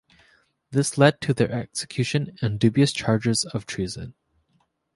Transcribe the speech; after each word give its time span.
This 0.71 0.97
led 0.97 1.21
to 1.21 1.31
their 1.31 1.51
execution 1.51 2.35
on 2.41 2.57
dubious 2.57 2.91
charges 2.91 3.45
of 3.45 3.67
treason. 3.67 4.15